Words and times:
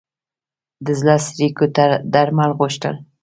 د 0.85 0.87
زړه 0.99 1.15
څړیکو 1.27 1.65
ته 1.75 1.85
درمل 2.13 2.51
غوښتل. 2.59 2.95